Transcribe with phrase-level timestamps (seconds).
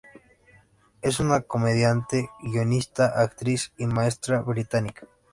[1.03, 5.05] Es una comediante, guionista, actriz y maestra británica.